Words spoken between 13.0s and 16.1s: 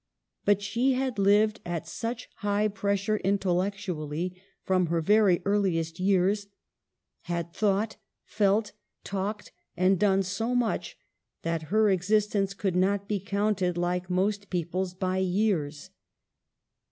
be counted, like most people's, by years.